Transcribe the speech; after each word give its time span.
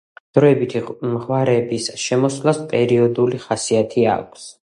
დროებითი 0.35 0.79
ღვარების 1.25 1.91
შემოსვლას 2.05 2.63
პერიოდული 2.73 3.43
ხასიათი 3.47 4.09
აქვს. 4.15 4.51